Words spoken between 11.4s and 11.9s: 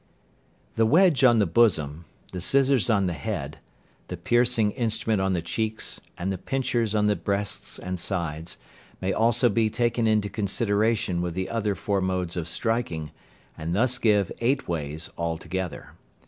other